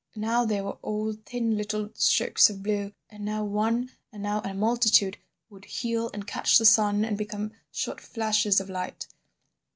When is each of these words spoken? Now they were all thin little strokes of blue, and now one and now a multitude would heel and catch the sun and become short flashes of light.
Now 0.15 0.45
they 0.45 0.61
were 0.61 0.79
all 0.81 1.13
thin 1.13 1.55
little 1.55 1.91
strokes 1.93 2.49
of 2.49 2.63
blue, 2.63 2.91
and 3.11 3.23
now 3.23 3.43
one 3.43 3.91
and 4.11 4.23
now 4.23 4.39
a 4.43 4.51
multitude 4.51 5.19
would 5.47 5.65
heel 5.65 6.09
and 6.11 6.25
catch 6.25 6.57
the 6.57 6.65
sun 6.65 7.05
and 7.05 7.15
become 7.15 7.51
short 7.71 8.01
flashes 8.01 8.59
of 8.59 8.67
light. 8.67 9.05